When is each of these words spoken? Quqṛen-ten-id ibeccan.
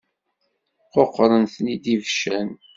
Quqṛen-ten-id 0.91 1.85
ibeccan. 1.95 2.49